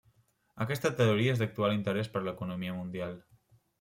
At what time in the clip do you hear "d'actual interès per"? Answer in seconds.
1.43-2.23